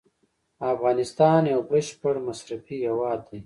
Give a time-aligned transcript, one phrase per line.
[0.73, 3.39] افغانستان یو بشپړ مصرفي هیواد دی.